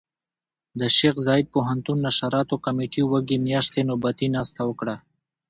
د 0.79 0.81
شيخ 0.97 1.15
زايد 1.27 1.45
پوهنتون 1.55 1.97
نشراتو 2.05 2.55
کمېټې 2.65 3.01
وږي 3.05 3.37
مياشتې 3.47 3.81
نوبتي 3.89 4.27
ناسته 4.35 4.61
وکړه. 4.69 4.95